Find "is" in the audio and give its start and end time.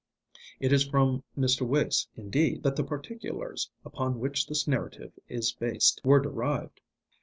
0.73-0.83, 5.29-5.51